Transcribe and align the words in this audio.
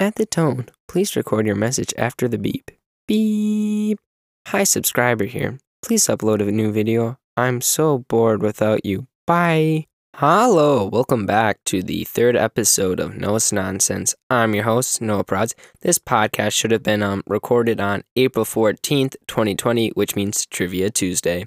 At 0.00 0.14
the 0.14 0.26
tone, 0.26 0.66
please 0.86 1.16
record 1.16 1.44
your 1.44 1.56
message 1.56 1.92
after 1.98 2.28
the 2.28 2.38
beep. 2.38 2.70
Beep. 3.08 3.98
Hi, 4.46 4.62
subscriber 4.62 5.24
here. 5.24 5.58
Please 5.82 6.06
upload 6.06 6.40
a 6.40 6.52
new 6.52 6.70
video. 6.70 7.18
I'm 7.36 7.60
so 7.60 7.98
bored 7.98 8.40
without 8.40 8.86
you. 8.86 9.08
Bye. 9.26 9.86
Hello, 10.14 10.86
welcome 10.86 11.26
back 11.26 11.58
to 11.66 11.82
the 11.82 12.04
third 12.04 12.36
episode 12.36 12.98
of 13.00 13.16
Noah's 13.16 13.52
Nonsense. 13.52 14.14
I'm 14.30 14.54
your 14.54 14.64
host, 14.64 15.00
Noah 15.00 15.24
Prods. 15.24 15.54
This 15.80 15.98
podcast 15.98 16.52
should 16.52 16.70
have 16.70 16.82
been 16.82 17.02
um, 17.02 17.22
recorded 17.26 17.80
on 17.80 18.04
April 18.14 18.44
14th, 18.44 19.16
2020, 19.26 19.90
which 19.90 20.14
means 20.14 20.46
Trivia 20.46 20.90
Tuesday. 20.90 21.44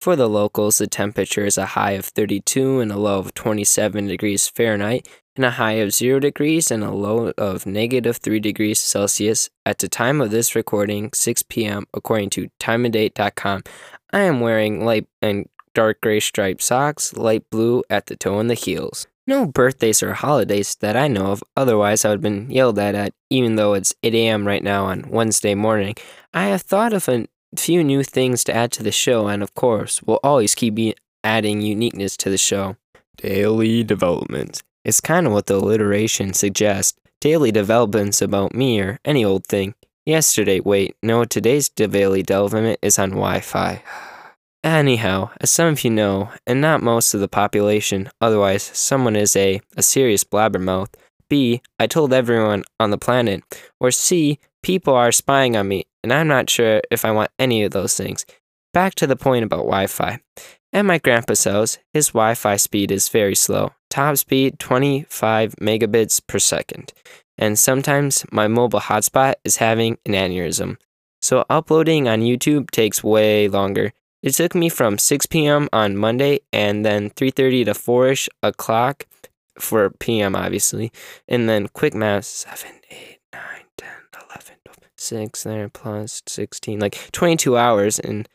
For 0.00 0.14
the 0.16 0.28
locals, 0.28 0.78
the 0.78 0.86
temperature 0.88 1.46
is 1.46 1.58
a 1.58 1.66
high 1.66 1.92
of 1.92 2.04
32 2.04 2.80
and 2.80 2.90
a 2.90 2.96
low 2.96 3.20
of 3.20 3.34
27 3.34 4.06
degrees 4.06 4.48
Fahrenheit, 4.48 5.08
and 5.36 5.44
a 5.44 5.50
high 5.50 5.72
of 5.72 5.92
0 5.92 6.20
degrees 6.20 6.70
and 6.70 6.84
a 6.84 6.90
low 6.90 7.32
of 7.38 7.66
negative 7.66 8.18
3 8.18 8.40
degrees 8.40 8.78
Celsius 8.78 9.48
at 9.64 9.78
the 9.78 9.88
time 9.88 10.20
of 10.20 10.30
this 10.30 10.54
recording, 10.54 11.10
6 11.12 11.42
p.m., 11.44 11.86
according 11.94 12.30
to 12.30 12.50
timeanddate.com. 12.60 13.62
I 14.12 14.20
am 14.20 14.40
wearing 14.40 14.84
light 14.84 15.06
and 15.22 15.48
dark 15.74 16.00
gray 16.00 16.20
striped 16.20 16.62
socks, 16.62 17.14
light 17.14 17.48
blue 17.50 17.82
at 17.88 18.06
the 18.06 18.16
toe 18.16 18.38
and 18.38 18.50
the 18.50 18.54
heels. 18.54 19.06
No 19.26 19.46
birthdays 19.46 20.02
or 20.02 20.14
holidays 20.14 20.76
that 20.80 20.96
I 20.96 21.06
know 21.08 21.26
of, 21.32 21.44
otherwise, 21.56 22.04
I 22.04 22.08
would 22.08 22.16
have 22.16 22.22
been 22.22 22.50
yelled 22.50 22.78
at, 22.78 22.94
at 22.94 23.14
even 23.30 23.54
though 23.54 23.74
it's 23.74 23.94
8 24.02 24.14
a.m. 24.14 24.46
right 24.46 24.62
now 24.62 24.86
on 24.86 25.08
Wednesday 25.08 25.54
morning. 25.54 25.94
I 26.34 26.46
have 26.46 26.62
thought 26.62 26.92
of 26.92 27.08
a 27.08 27.26
few 27.56 27.84
new 27.84 28.02
things 28.02 28.42
to 28.44 28.54
add 28.54 28.72
to 28.72 28.82
the 28.82 28.92
show, 28.92 29.28
and 29.28 29.42
of 29.42 29.54
course, 29.54 30.02
we'll 30.02 30.20
always 30.24 30.54
keep 30.54 30.76
adding 31.22 31.62
uniqueness 31.62 32.16
to 32.18 32.30
the 32.30 32.38
show. 32.38 32.76
Daily 33.16 33.84
developments. 33.84 34.62
It's 34.84 35.00
kind 35.00 35.26
of 35.26 35.32
what 35.32 35.46
the 35.46 35.56
alliteration 35.56 36.32
suggests. 36.32 36.98
Daily 37.20 37.52
developments 37.52 38.20
about 38.20 38.54
me 38.54 38.80
or 38.80 38.98
any 39.04 39.24
old 39.24 39.46
thing. 39.46 39.74
Yesterday, 40.04 40.58
wait, 40.58 40.96
no, 41.02 41.24
today's 41.24 41.68
daily 41.68 42.22
development 42.22 42.80
is 42.82 42.98
on 42.98 43.10
Wi 43.10 43.40
Fi. 43.40 43.82
Anyhow, 44.64 45.30
as 45.40 45.50
some 45.50 45.68
of 45.68 45.84
you 45.84 45.90
know, 45.90 46.30
and 46.46 46.60
not 46.60 46.82
most 46.82 47.14
of 47.14 47.20
the 47.20 47.28
population, 47.28 48.08
otherwise, 48.20 48.62
someone 48.62 49.16
is 49.16 49.36
A, 49.36 49.60
a 49.76 49.82
serious 49.82 50.24
blabbermouth, 50.24 50.88
B, 51.28 51.62
I 51.78 51.86
told 51.86 52.12
everyone 52.12 52.64
on 52.78 52.90
the 52.90 52.98
planet, 52.98 53.42
or 53.80 53.90
C, 53.90 54.38
people 54.62 54.94
are 54.94 55.12
spying 55.12 55.56
on 55.56 55.68
me, 55.68 55.84
and 56.02 56.12
I'm 56.12 56.28
not 56.28 56.50
sure 56.50 56.82
if 56.90 57.04
I 57.04 57.10
want 57.10 57.30
any 57.38 57.64
of 57.64 57.72
those 57.72 57.96
things. 57.96 58.26
Back 58.72 58.94
to 58.96 59.06
the 59.06 59.16
point 59.16 59.44
about 59.44 59.58
Wi 59.64 59.86
Fi. 59.86 60.20
At 60.72 60.86
my 60.86 60.98
grandpa's 60.98 61.44
house, 61.44 61.78
his 61.92 62.08
Wi 62.08 62.34
Fi 62.34 62.56
speed 62.56 62.90
is 62.90 63.08
very 63.08 63.34
slow, 63.34 63.72
top 63.90 64.16
speed 64.16 64.58
25 64.58 65.56
megabits 65.56 66.20
per 66.26 66.38
second, 66.38 66.92
and 67.36 67.58
sometimes 67.58 68.24
my 68.32 68.48
mobile 68.48 68.80
hotspot 68.80 69.34
is 69.44 69.56
having 69.56 69.98
an 70.06 70.12
aneurysm. 70.12 70.78
So 71.20 71.44
uploading 71.50 72.08
on 72.08 72.20
YouTube 72.22 72.70
takes 72.70 73.04
way 73.04 73.48
longer 73.48 73.92
it 74.22 74.34
took 74.34 74.54
me 74.54 74.68
from 74.68 74.98
6 74.98 75.26
p.m. 75.26 75.68
on 75.72 75.96
Monday 75.96 76.40
and 76.52 76.84
then 76.84 77.10
3:30 77.10 77.64
to 77.64 77.72
4ish 77.72 78.28
o'clock 78.42 79.06
for 79.58 79.90
p.m. 79.90 80.36
obviously, 80.36 80.92
and 81.28 81.48
then 81.48 81.68
quick 81.68 81.92
math 81.92 82.24
7, 82.24 82.70
8, 82.88 83.18
9, 83.32 83.42
10, 83.76 83.88
11, 84.30 84.54
12, 84.64 84.76
6 84.96 85.42
there 85.42 85.68
plus 85.68 86.22
16 86.28 86.78
like 86.78 87.10
22 87.10 87.56
hours 87.56 87.98
and 87.98 88.28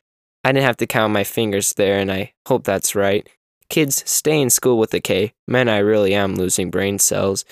I 0.48 0.54
didn't 0.54 0.64
have 0.64 0.78
to 0.78 0.88
count 0.88 1.12
my 1.12 1.26
fingers 1.26 1.74
there 1.74 2.00
and 2.00 2.10
I 2.10 2.32
hope 2.48 2.64
that's 2.64 2.96
right. 2.96 3.28
Kids, 3.70 4.02
stay 4.10 4.40
in 4.40 4.50
school 4.50 4.78
with 4.78 4.94
a 4.94 5.02
K. 5.02 5.34
Man, 5.46 5.68
I 5.68 5.80
really 5.80 6.14
am 6.14 6.38
losing 6.38 6.72
brain 6.72 7.00
cells. 7.00 7.44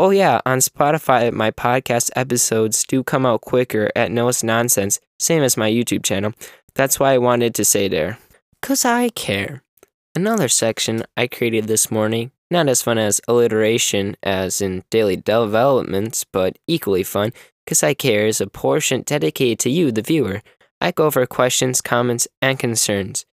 Oh 0.00 0.10
yeah, 0.10 0.40
on 0.44 0.58
Spotify, 0.58 1.32
my 1.32 1.52
podcast 1.52 2.10
episodes 2.16 2.82
do 2.82 3.04
come 3.04 3.24
out 3.24 3.42
quicker 3.42 3.92
at 3.94 4.10
Noah's 4.10 4.42
Nonsense, 4.42 4.98
same 5.16 5.44
as 5.44 5.56
my 5.56 5.70
YouTube 5.70 6.02
channel. 6.02 6.32
That's 6.74 6.98
why 6.98 7.12
I 7.12 7.18
wanted 7.18 7.54
to 7.54 7.64
say 7.64 7.86
there. 7.86 8.18
Cause 8.60 8.84
I 8.84 9.10
care. 9.10 9.62
Another 10.16 10.48
section 10.48 11.04
I 11.16 11.28
created 11.28 11.68
this 11.68 11.88
morning, 11.88 12.32
not 12.50 12.68
as 12.68 12.82
fun 12.82 12.98
as 12.98 13.20
alliteration 13.28 14.16
as 14.24 14.60
in 14.60 14.82
daily 14.90 15.14
developments, 15.14 16.24
but 16.24 16.58
equally 16.66 17.04
fun, 17.04 17.32
cause 17.64 17.84
I 17.84 17.94
care 17.94 18.26
is 18.26 18.40
a 18.40 18.48
portion 18.48 19.02
dedicated 19.02 19.60
to 19.60 19.70
you, 19.70 19.92
the 19.92 20.02
viewer. 20.02 20.42
I 20.80 20.90
go 20.92 21.06
over 21.06 21.26
questions, 21.26 21.80
comments, 21.80 22.26
and 22.40 22.58
concerns. 22.58 23.26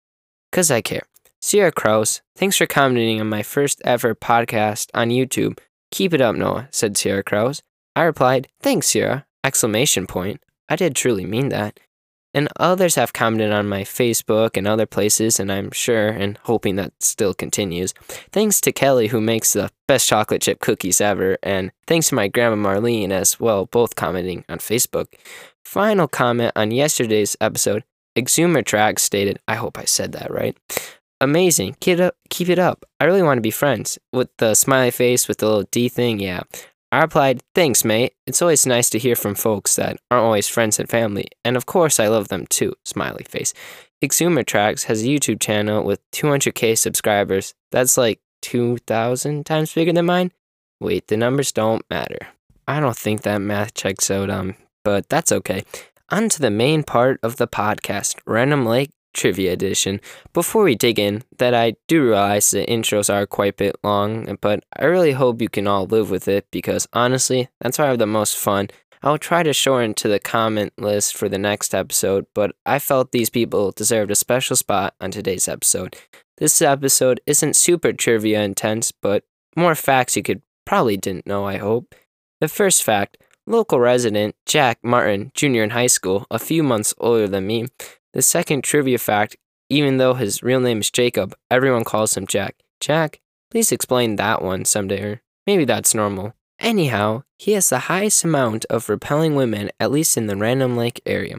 Cause 0.52 0.70
I 0.70 0.80
care. 0.80 1.02
Sierra 1.40 1.72
Kraus, 1.72 2.22
thanks 2.36 2.56
for 2.56 2.66
commenting 2.66 3.20
on 3.20 3.28
my 3.28 3.42
first 3.42 3.82
ever 3.84 4.14
podcast 4.14 4.88
on 4.94 5.10
YouTube. 5.10 5.58
Keep 5.90 6.14
it 6.14 6.20
up, 6.20 6.34
Noah, 6.34 6.68
said 6.70 6.96
Sierra 6.96 7.22
Kraus. 7.22 7.62
I 7.94 8.02
replied, 8.04 8.48
Thanks, 8.60 8.88
Sierra! 8.88 9.26
Exclamation 9.44 10.06
point. 10.06 10.42
I 10.68 10.76
did 10.76 10.96
truly 10.96 11.26
mean 11.26 11.50
that. 11.50 11.78
And 12.34 12.48
others 12.58 12.96
have 12.96 13.12
commented 13.12 13.52
on 13.52 13.68
my 13.68 13.82
Facebook 13.82 14.56
and 14.56 14.66
other 14.66 14.86
places, 14.86 15.38
and 15.38 15.52
I'm 15.52 15.70
sure 15.70 16.08
and 16.08 16.38
hoping 16.42 16.76
that 16.76 16.92
still 17.00 17.32
continues. 17.32 17.92
Thanks 18.32 18.60
to 18.62 18.72
Kelly, 18.72 19.08
who 19.08 19.20
makes 19.20 19.52
the 19.52 19.70
best 19.86 20.08
chocolate 20.08 20.42
chip 20.42 20.60
cookies 20.60 21.00
ever, 21.00 21.38
and 21.42 21.70
thanks 21.86 22.08
to 22.08 22.16
my 22.16 22.28
grandma 22.28 22.56
Marlene 22.56 23.10
as 23.12 23.38
well, 23.38 23.66
both 23.66 23.94
commenting 23.94 24.44
on 24.48 24.58
Facebook. 24.58 25.06
Final 25.64 26.08
comment 26.08 26.52
on 26.56 26.70
yesterday's 26.72 27.36
episode 27.40 27.84
Exhumer 28.16 28.64
Track 28.64 28.98
stated, 28.98 29.38
I 29.48 29.56
hope 29.56 29.78
I 29.78 29.84
said 29.84 30.12
that 30.12 30.30
right. 30.30 30.56
Amazing. 31.20 31.76
Keep 31.80 31.94
it 31.94 32.00
up. 32.00 32.16
Keep 32.30 32.48
it 32.48 32.58
up. 32.58 32.84
I 33.00 33.04
really 33.04 33.22
want 33.22 33.38
to 33.38 33.42
be 33.42 33.50
friends. 33.50 33.98
With 34.12 34.28
the 34.38 34.54
smiley 34.54 34.90
face 34.90 35.26
with 35.26 35.38
the 35.38 35.46
little 35.46 35.64
D 35.70 35.88
thing, 35.88 36.18
yeah. 36.20 36.42
I 36.94 37.00
replied, 37.00 37.42
Thanks, 37.56 37.84
mate. 37.84 38.12
It's 38.24 38.40
always 38.40 38.66
nice 38.66 38.88
to 38.90 39.00
hear 39.00 39.16
from 39.16 39.34
folks 39.34 39.74
that 39.74 39.98
aren't 40.12 40.24
always 40.24 40.46
friends 40.46 40.78
and 40.78 40.88
family. 40.88 41.26
And 41.44 41.56
of 41.56 41.66
course, 41.66 41.98
I 41.98 42.06
love 42.06 42.28
them 42.28 42.46
too. 42.46 42.74
Smiley 42.84 43.24
face. 43.24 43.52
Exhumer 44.00 44.46
Tracks 44.46 44.84
has 44.84 45.02
a 45.02 45.06
YouTube 45.06 45.40
channel 45.40 45.82
with 45.82 46.08
200k 46.12 46.78
subscribers. 46.78 47.52
That's 47.72 47.96
like 47.96 48.20
2,000 48.42 49.44
times 49.44 49.74
bigger 49.74 49.92
than 49.92 50.06
mine. 50.06 50.30
Wait, 50.80 51.08
the 51.08 51.16
numbers 51.16 51.50
don't 51.50 51.84
matter. 51.90 52.28
I 52.68 52.78
don't 52.78 52.96
think 52.96 53.22
that 53.22 53.40
math 53.40 53.74
checks 53.74 54.08
out, 54.08 54.30
um, 54.30 54.54
but 54.84 55.08
that's 55.08 55.32
okay. 55.32 55.64
On 56.10 56.28
to 56.28 56.40
the 56.40 56.50
main 56.50 56.84
part 56.84 57.18
of 57.24 57.38
the 57.38 57.48
podcast 57.48 58.20
Random 58.24 58.64
Lake 58.64 58.92
Trivia 59.14 59.52
Edition. 59.52 60.00
Before 60.32 60.64
we 60.64 60.74
dig 60.74 60.98
in, 60.98 61.22
that 61.38 61.54
I 61.54 61.76
do 61.88 62.02
realize 62.02 62.50
the 62.50 62.66
intros 62.66 63.12
are 63.12 63.26
quite 63.26 63.54
a 63.54 63.56
bit 63.56 63.76
long, 63.82 64.36
but 64.40 64.64
I 64.78 64.84
really 64.84 65.12
hope 65.12 65.40
you 65.40 65.48
can 65.48 65.66
all 65.66 65.86
live 65.86 66.10
with 66.10 66.28
it 66.28 66.46
because 66.50 66.86
honestly, 66.92 67.48
that's 67.60 67.78
where 67.78 67.86
I 67.86 67.90
have 67.90 67.98
the 67.98 68.06
most 68.06 68.36
fun. 68.36 68.68
I'll 69.02 69.18
try 69.18 69.42
to 69.42 69.52
shorten 69.52 69.92
to 69.94 70.08
the 70.08 70.18
comment 70.18 70.72
list 70.78 71.16
for 71.16 71.28
the 71.28 71.38
next 71.38 71.74
episode, 71.74 72.26
but 72.34 72.54
I 72.64 72.78
felt 72.78 73.12
these 73.12 73.28
people 73.30 73.70
deserved 73.70 74.10
a 74.10 74.14
special 74.14 74.56
spot 74.56 74.94
on 75.00 75.10
today's 75.10 75.46
episode. 75.46 75.96
This 76.38 76.60
episode 76.62 77.20
isn't 77.26 77.54
super 77.54 77.92
trivia 77.92 78.42
intense, 78.42 78.92
but 78.92 79.24
more 79.56 79.74
facts 79.74 80.16
you 80.16 80.22
could 80.22 80.42
probably 80.64 80.96
didn't 80.96 81.26
know, 81.26 81.44
I 81.44 81.58
hope. 81.58 81.94
The 82.40 82.48
first 82.48 82.82
fact 82.82 83.18
local 83.46 83.78
resident 83.78 84.36
Jack 84.46 84.78
Martin, 84.82 85.30
junior 85.34 85.62
in 85.62 85.70
high 85.70 85.86
school, 85.86 86.26
a 86.30 86.38
few 86.38 86.62
months 86.62 86.94
older 86.98 87.28
than 87.28 87.46
me, 87.46 87.66
the 88.14 88.22
second 88.22 88.64
trivia 88.64 88.98
fact 88.98 89.36
even 89.68 89.96
though 89.96 90.14
his 90.14 90.42
real 90.42 90.60
name 90.60 90.80
is 90.80 90.90
Jacob, 90.90 91.34
everyone 91.50 91.84
calls 91.84 92.16
him 92.16 92.26
Jack. 92.26 92.56
Jack, 92.80 93.20
please 93.50 93.72
explain 93.72 94.16
that 94.16 94.42
one 94.42 94.64
someday, 94.64 95.02
or 95.02 95.22
maybe 95.46 95.64
that's 95.64 95.94
normal. 95.94 96.34
Anyhow, 96.60 97.24
he 97.38 97.52
has 97.52 97.70
the 97.70 97.90
highest 97.90 98.24
amount 98.24 98.64
of 98.66 98.88
repelling 98.88 99.34
women, 99.34 99.70
at 99.80 99.90
least 99.90 100.16
in 100.16 100.26
the 100.26 100.36
Random 100.36 100.76
Lake 100.76 101.00
area. 101.06 101.38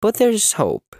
But 0.00 0.16
there's 0.16 0.54
hope. 0.54 0.96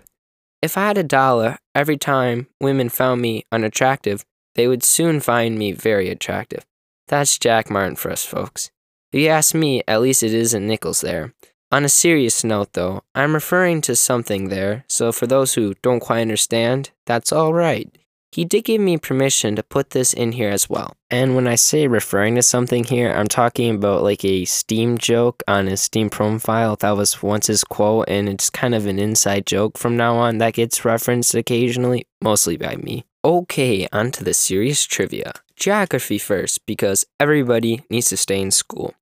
If 0.61 0.77
I 0.77 0.89
had 0.89 0.99
a 0.99 1.03
dollar 1.03 1.59
every 1.75 1.97
time 1.97 2.49
women 2.61 2.89
found 2.89 3.21
me 3.21 3.45
unattractive, 3.53 4.25
they 4.55 4.69
would 4.69 4.83
soon 4.83 5.21
find 5.21 5.59
me 5.59 5.73
very 5.73 6.09
attractive. 6.11 6.65
That's 7.09 7.39
Jack 7.39 7.71
Martin 7.71 7.97
for 7.97 8.11
us, 8.11 8.25
folks. 8.25 8.71
If 9.13 9.21
you 9.21 9.29
ask 9.29 9.55
me, 9.55 9.83
at 9.87 10.01
least 10.01 10.23
it 10.23 10.35
isn't 10.35 10.67
nickels 10.67 11.03
there. 11.03 11.35
On 11.75 11.85
a 11.85 11.89
serious 11.89 12.45
note, 12.45 12.75
though, 12.75 13.03
I'm 13.17 13.35
referring 13.35 13.81
to 13.81 13.97
something 13.97 14.49
there, 14.49 14.85
so 14.87 15.11
for 15.11 15.27
those 15.27 15.55
who 15.55 15.75
don't 15.83 15.99
quite 15.99 16.21
understand, 16.21 16.93
that's 17.05 17.33
alright. 17.33 17.99
He 18.31 18.45
did 18.45 18.63
give 18.63 18.81
me 18.81 18.97
permission 18.97 19.57
to 19.57 19.65
put 19.65 19.91
this 19.91 20.13
in 20.13 20.31
here 20.31 20.51
as 20.51 20.71
well. 20.71 20.97
And 21.11 21.35
when 21.35 21.49
I 21.49 21.57
say 21.57 21.89
referring 21.89 22.37
to 22.37 22.43
something 22.43 22.85
here, 22.85 23.11
I'm 23.11 23.27
talking 23.27 23.75
about 23.75 24.05
like 24.05 24.25
a 24.25 24.45
Steam 24.45 24.99
joke 24.99 25.43
on 25.49 25.67
his 25.67 25.81
Steam 25.81 26.11
profile. 26.11 26.77
That 26.77 26.97
was 26.97 27.25
once 27.25 27.49
his 27.49 27.65
quote, 27.65 28.09
and 28.09 28.29
it's 28.29 28.51
kind 28.51 28.77
of 28.77 28.87
an 28.87 29.01
inside 29.01 29.45
joke 29.45 29.77
from 29.77 29.97
now 29.97 30.15
on 30.15 30.39
that 30.39 30.55
gets 30.55 30.85
referenced 30.85 31.35
occasionally, 31.35 32.07
mostly 32.23 32.57
by 32.57 32.77
me. 32.77 33.05
Okay, 33.25 33.89
on 33.93 34.13
to 34.13 34.23
the 34.23 34.33
serious 34.33 34.85
trivia. 34.85 35.33
Geography 35.57 36.19
first, 36.19 36.65
because 36.67 37.05
everybody 37.19 37.83
needs 37.91 38.11
to 38.11 38.17
stay 38.17 38.41
in 38.41 38.53
school. 38.53 38.95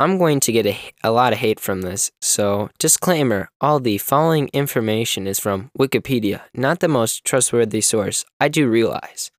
I'm 0.00 0.18
going 0.18 0.40
to 0.40 0.52
get 0.52 0.66
a, 0.66 0.76
a 1.04 1.12
lot 1.12 1.32
of 1.32 1.38
hate 1.38 1.60
from 1.60 1.82
this, 1.82 2.10
so 2.20 2.68
disclaimer 2.80 3.48
all 3.60 3.78
the 3.78 3.98
following 3.98 4.48
information 4.52 5.28
is 5.28 5.38
from 5.38 5.70
Wikipedia, 5.78 6.40
not 6.52 6.80
the 6.80 6.88
most 6.88 7.24
trustworthy 7.24 7.80
source, 7.80 8.24
I 8.40 8.48
do 8.48 8.68
realize. 8.68 9.30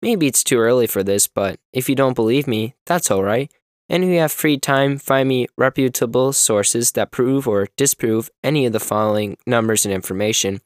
Maybe 0.00 0.28
it's 0.28 0.44
too 0.44 0.58
early 0.58 0.86
for 0.86 1.02
this, 1.02 1.26
but 1.26 1.58
if 1.72 1.88
you 1.88 1.96
don't 1.96 2.14
believe 2.14 2.46
me, 2.46 2.74
that's 2.86 3.10
alright. 3.10 3.52
And 3.88 4.04
if 4.04 4.10
you 4.10 4.18
have 4.20 4.30
free 4.30 4.58
time, 4.58 4.98
find 4.98 5.28
me 5.28 5.48
reputable 5.58 6.32
sources 6.32 6.92
that 6.92 7.10
prove 7.10 7.48
or 7.48 7.66
disprove 7.76 8.30
any 8.44 8.64
of 8.64 8.72
the 8.72 8.80
following 8.80 9.36
numbers 9.44 9.84
and 9.84 9.92
information. 9.92 10.60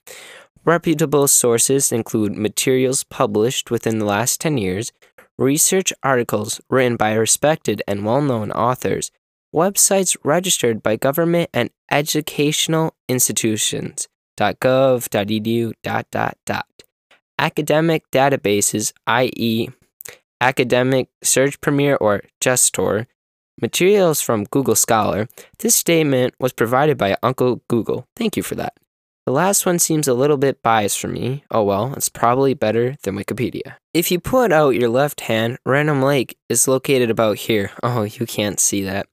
Reputable 0.66 1.28
sources 1.28 1.92
include 1.92 2.36
materials 2.36 3.04
published 3.04 3.70
within 3.70 3.98
the 3.98 4.04
last 4.04 4.38
10 4.42 4.58
years, 4.58 4.92
research 5.38 5.94
articles 6.02 6.60
written 6.68 6.96
by 6.96 7.14
respected 7.14 7.82
and 7.88 8.04
well 8.04 8.20
known 8.20 8.52
authors, 8.52 9.10
websites 9.54 10.16
registered 10.24 10.82
by 10.82 10.96
government 10.96 11.50
and 11.52 11.70
educational 11.90 12.94
institutions 13.08 14.08
.gov.edu 14.38 15.72
dot 15.82 16.06
dot 16.10 16.38
dot 16.46 16.66
academic 17.38 18.10
databases 18.10 18.92
i.e. 19.06 19.68
academic 20.40 21.08
search 21.22 21.60
premier 21.60 21.96
or 21.96 22.22
JSTOR 22.40 23.06
materials 23.60 24.22
from 24.22 24.44
Google 24.44 24.74
Scholar. 24.74 25.28
This 25.58 25.74
statement 25.74 26.34
was 26.40 26.54
provided 26.54 26.96
by 26.96 27.16
Uncle 27.22 27.60
Google. 27.68 28.06
Thank 28.16 28.38
you 28.38 28.42
for 28.42 28.54
that 28.54 28.74
the 29.30 29.36
last 29.36 29.64
one 29.64 29.78
seems 29.78 30.08
a 30.08 30.12
little 30.14 30.36
bit 30.36 30.60
biased 30.60 30.98
for 30.98 31.06
me. 31.06 31.44
Oh 31.52 31.62
well, 31.62 31.94
it's 31.96 32.08
probably 32.08 32.52
better 32.52 32.96
than 33.04 33.14
Wikipedia. 33.14 33.76
If 33.94 34.10
you 34.10 34.18
put 34.18 34.50
out 34.50 34.70
your 34.70 34.88
left 34.88 35.20
hand, 35.20 35.56
Random 35.64 36.02
Lake 36.02 36.36
is 36.48 36.66
located 36.66 37.10
about 37.10 37.36
here. 37.46 37.70
Oh, 37.84 38.02
you 38.02 38.26
can't 38.26 38.58
see 38.58 38.82
that. 38.82 39.06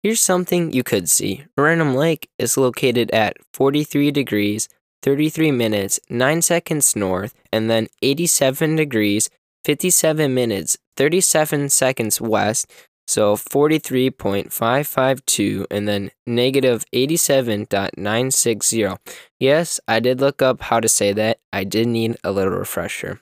Here's 0.00 0.20
something 0.20 0.72
you 0.72 0.84
could 0.84 1.10
see. 1.10 1.44
Random 1.58 1.96
Lake 1.96 2.30
is 2.38 2.56
located 2.56 3.10
at 3.10 3.36
43 3.52 4.12
degrees, 4.12 4.68
33 5.02 5.50
minutes, 5.50 5.98
9 6.08 6.42
seconds 6.42 6.94
north, 6.94 7.34
and 7.52 7.68
then 7.68 7.88
87 8.00 8.76
degrees, 8.76 9.28
57 9.64 10.32
minutes, 10.32 10.76
37 10.96 11.68
seconds 11.68 12.20
west, 12.20 12.70
so 13.06 13.36
43.552 13.36 15.66
and 15.70 15.86
then 15.86 16.10
negative 16.26 16.84
87.960. 16.92 18.98
Yes, 19.38 19.78
I 19.86 20.00
did 20.00 20.20
look 20.20 20.42
up 20.42 20.62
how 20.62 20.80
to 20.80 20.88
say 20.88 21.12
that. 21.12 21.38
I 21.52 21.62
did 21.64 21.86
need 21.88 22.16
a 22.24 22.32
little 22.32 22.54
refresher. 22.54 23.20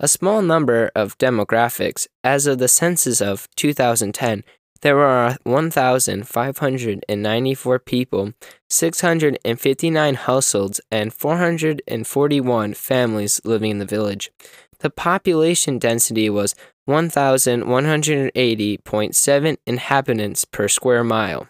A 0.00 0.08
small 0.08 0.42
number 0.42 0.90
of 0.94 1.16
demographics. 1.18 2.08
As 2.24 2.46
of 2.46 2.58
the 2.58 2.68
census 2.68 3.20
of 3.20 3.48
2010, 3.56 4.42
there 4.82 4.96
were 4.96 5.36
1,594 5.44 7.78
people, 7.78 8.32
659 8.68 10.14
households, 10.14 10.80
and 10.90 11.14
441 11.14 12.74
families 12.74 13.40
living 13.44 13.70
in 13.70 13.78
the 13.78 13.86
village. 13.86 14.32
The 14.80 14.90
population 14.90 15.78
density 15.78 16.28
was 16.28 16.56
1,180.7 16.88 19.56
inhabitants 19.66 20.44
per 20.44 20.68
square 20.68 21.04
mile. 21.04 21.48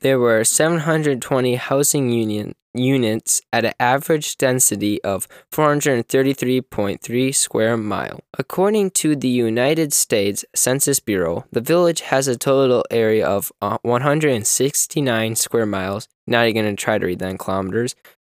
There 0.00 0.18
were 0.18 0.44
720 0.44 1.56
housing 1.56 2.10
union 2.10 2.54
units 2.74 3.42
at 3.52 3.64
an 3.64 3.72
average 3.78 4.36
density 4.36 5.02
of 5.04 5.28
433.3 5.50 7.34
square 7.34 7.76
mile. 7.76 8.20
According 8.38 8.92
to 8.92 9.14
the 9.14 9.28
United 9.28 9.92
States 9.92 10.44
Census 10.54 11.00
Bureau, 11.00 11.44
the 11.52 11.60
village 11.60 12.00
has 12.02 12.28
a 12.28 12.36
total 12.36 12.84
area 12.90 13.26
of 13.26 13.52
uh, 13.60 13.78
169 13.82 15.36
square 15.36 15.66
miles. 15.66 16.08
Now 16.26 16.42
you're 16.42 16.52
going 16.52 16.74
to 16.74 16.82
try 16.82 16.98
to 16.98 17.06
read 17.06 17.18
that 17.20 17.30
in 17.30 17.38
kilometers, 17.38 17.94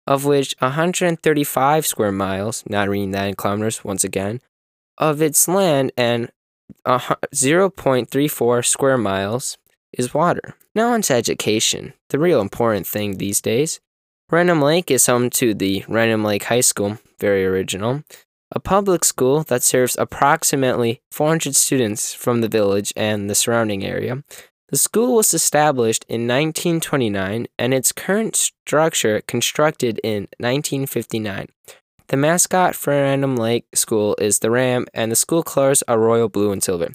of 0.07 0.25
which 0.25 0.55
135 0.59 1.87
square 1.87 2.13
miles, 2.13 2.65
not 2.69 2.89
reading 2.89 3.13
that 3.13 3.29
in 3.29 3.35
kilometers 3.35 3.85
once 3.85 4.05
again, 4.05 4.41
of 4.99 5.21
its 5.23 5.49
land 5.49 5.93
and 5.97 6.31
0.34 6.87 8.65
square 8.65 8.99
miles 8.99 9.59
is 9.93 10.15
water. 10.15 10.55
Now 10.75 10.93
on 10.93 11.03
to 11.03 11.15
education, 11.15 11.95
the 12.11 12.19
real 12.19 12.41
important 12.41 12.87
thing 12.87 13.17
these 13.17 13.41
days. 13.41 13.81
Random 14.31 14.61
Lake 14.61 14.91
is 14.91 15.07
home 15.07 15.31
to 15.31 15.55
the 15.55 15.85
Random 15.87 16.25
Lake 16.25 16.45
High 16.45 16.63
School, 16.63 16.99
very 17.21 17.45
original, 17.45 18.03
a 18.51 18.61
public 18.61 19.05
school 19.05 19.43
that 19.45 19.63
serves 19.63 19.97
approximately 19.99 21.01
400 21.11 21.55
students 21.55 22.15
from 22.15 22.41
the 22.41 22.49
village 22.49 22.93
and 22.97 23.29
the 23.29 23.35
surrounding 23.35 23.85
area. 23.85 24.25
The 24.71 24.79
school 24.79 25.15
was 25.17 25.35
established 25.35 26.05
in 26.09 26.23
1929 26.23 27.47
and 27.59 27.75
its 27.75 27.93
current 27.93 28.35
structure 28.35 29.21
constructed 29.27 30.01
in 30.03 30.29
1959. 30.39 31.49
The 32.09 32.19
mascot 32.19 32.75
for 32.75 32.91
Random 32.91 33.35
Lake 33.37 33.65
School 33.75 34.15
is 34.21 34.41
the 34.41 34.51
ram, 34.51 34.87
and 34.93 35.11
the 35.11 35.17
school 35.17 35.43
colors 35.43 35.83
are 35.89 35.99
royal 35.99 36.29
blue 36.29 36.53
and 36.53 36.63
silver. 36.63 36.89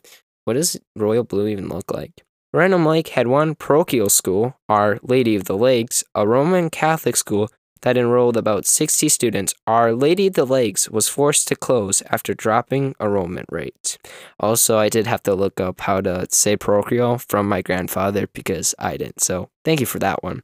What 0.45 0.53
does 0.53 0.79
royal 0.95 1.23
blue 1.23 1.47
even 1.47 1.67
look 1.67 1.91
like? 1.91 2.23
Random 2.53 2.85
Lake 2.85 3.09
had 3.09 3.27
one 3.27 3.56
parochial 3.56 4.09
school, 4.09 4.56
Our 4.69 5.00
Lady 5.01 5.35
of 5.35 5.45
the 5.45 5.57
Lakes, 5.57 6.03
a 6.13 6.27
Roman 6.27 6.69
Catholic 6.69 7.15
school 7.15 7.50
that 7.81 7.97
enrolled 7.97 8.38
about 8.38 8.67
60 8.67 9.09
students. 9.09 9.53
Our 9.65 9.94
Lady 9.94 10.27
of 10.27 10.33
the 10.33 10.45
Lakes 10.45 10.89
was 10.89 11.07
forced 11.07 11.47
to 11.47 11.55
close 11.55 12.03
after 12.09 12.35
dropping 12.35 12.94
enrollment 13.00 13.47
rates. 13.51 13.97
Also, 14.39 14.77
I 14.77 14.89
did 14.89 15.07
have 15.07 15.23
to 15.23 15.33
look 15.33 15.59
up 15.59 15.81
how 15.81 16.01
to 16.01 16.27
say 16.29 16.55
parochial 16.55 17.17
from 17.17 17.50
my 17.50 17.62
grandfather 17.62 18.27
because 18.27 18.75
I 18.77 18.97
didn't. 18.97 19.21
So, 19.21 19.50
thank 19.65 19.79
you 19.79 19.85
for 19.88 20.00
that 20.00 20.23
one. 20.23 20.44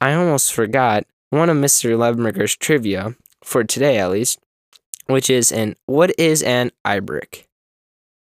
I 0.00 0.14
almost 0.14 0.52
forgot 0.52 1.04
one 1.30 1.48
of 1.48 1.56
Mr. 1.56 1.96
Lemberger's 1.96 2.56
trivia 2.56 3.14
for 3.42 3.64
today 3.64 3.98
at 3.98 4.10
least, 4.10 4.38
which 5.06 5.30
is 5.30 5.52
an 5.52 5.76
what 5.86 6.12
is 6.18 6.42
an 6.42 6.70
ibrik? 6.84 7.44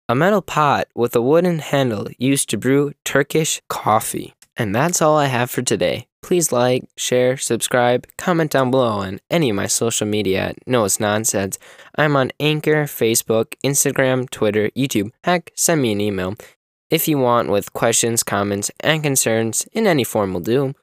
A 0.07 0.15
metal 0.15 0.41
pot 0.41 0.87
with 0.95 1.15
a 1.15 1.21
wooden 1.21 1.59
handle 1.59 2.07
used 2.17 2.49
to 2.49 2.57
brew 2.57 2.93
Turkish 3.05 3.61
coffee. 3.69 4.33
And 4.57 4.75
that's 4.75 5.01
all 5.01 5.17
I 5.17 5.27
have 5.27 5.49
for 5.49 5.61
today. 5.61 6.07
Please 6.21 6.51
like, 6.51 6.83
share, 6.97 7.37
subscribe, 7.37 8.05
comment 8.17 8.51
down 8.51 8.71
below 8.71 8.89
on 8.89 9.19
any 9.29 9.51
of 9.51 9.55
my 9.55 9.67
social 9.67 10.05
media 10.05 10.53
Noah's 10.65 10.99
Nonsense. 10.99 11.57
I'm 11.95 12.15
on 12.15 12.31
Anchor, 12.39 12.83
Facebook, 12.83 13.53
Instagram, 13.63 14.29
Twitter, 14.29 14.69
YouTube. 14.71 15.11
Heck, 15.23 15.51
send 15.55 15.81
me 15.81 15.93
an 15.93 16.01
email. 16.01 16.35
If 16.89 17.07
you 17.07 17.19
want 17.19 17.49
with 17.49 17.71
questions, 17.73 18.23
comments, 18.23 18.71
and 18.79 19.03
concerns 19.03 19.67
in 19.71 19.87
any 19.87 20.03
form 20.03 20.33
will 20.33 20.41
do. 20.41 20.73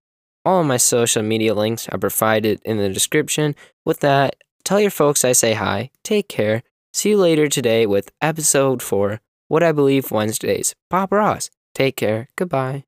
All 0.46 0.62
my 0.62 0.76
social 0.76 1.24
media 1.24 1.54
links 1.54 1.88
are 1.88 1.98
provided 1.98 2.60
in 2.64 2.76
the 2.76 2.88
description. 2.88 3.56
With 3.84 3.98
that, 3.98 4.36
tell 4.64 4.80
your 4.80 4.92
folks 4.92 5.24
I 5.24 5.32
say 5.32 5.54
hi, 5.54 5.90
take 6.04 6.28
care, 6.28 6.62
see 6.92 7.10
you 7.10 7.16
later 7.16 7.48
today 7.48 7.84
with 7.84 8.12
episode 8.22 8.80
4, 8.80 9.20
What 9.48 9.64
I 9.64 9.72
Believe 9.72 10.12
Wednesdays. 10.12 10.76
Bob 10.88 11.10
Ross. 11.10 11.50
Take 11.74 11.96
care. 11.96 12.28
Goodbye. 12.36 12.84